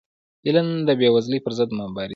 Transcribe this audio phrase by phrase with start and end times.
[0.47, 2.07] علم د بېوزلی پر ضد مبارزه کوي.